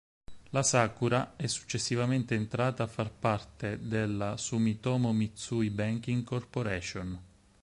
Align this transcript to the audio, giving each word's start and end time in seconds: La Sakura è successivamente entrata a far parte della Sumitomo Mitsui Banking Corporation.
La 0.49 0.63
Sakura 0.63 1.35
è 1.35 1.45
successivamente 1.45 2.33
entrata 2.33 2.81
a 2.81 2.87
far 2.87 3.11
parte 3.11 3.77
della 3.87 4.35
Sumitomo 4.35 5.13
Mitsui 5.13 5.69
Banking 5.69 6.23
Corporation. 6.23 7.21